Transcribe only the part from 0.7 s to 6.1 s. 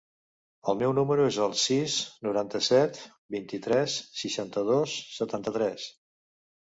El meu número es el sis, noranta-set, vint-i-tres, seixanta-dos, setanta-tres.